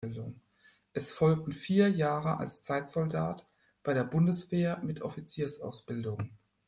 Es 0.93 1.11
folgten 1.11 1.51
vier 1.51 1.87
Jahre 1.91 2.37
als 2.37 2.63
Zeitsoldat 2.63 3.47
bei 3.83 3.93
der 3.93 4.03
Bundeswehr 4.03 4.79
mit 4.81 5.03
Offiziersausbildung. 5.03 6.31